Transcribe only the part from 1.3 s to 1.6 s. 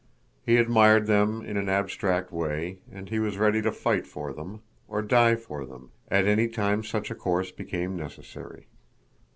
in